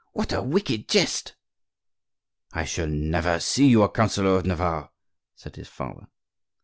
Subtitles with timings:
[0.13, 1.35] "What a wicked jest!"
[2.53, 4.89] "I shall never see you a counsellor of Navarre,"
[5.35, 6.07] said his father.